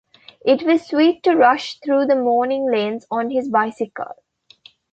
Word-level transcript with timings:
It 0.43 0.63
was 0.63 0.83
sweet 0.87 1.21
to 1.25 1.35
rush 1.35 1.79
through 1.81 2.07
the 2.07 2.15
morning 2.15 2.65
lanes 2.71 3.05
on 3.11 3.29
his 3.29 3.49
bicycle. 3.49 4.15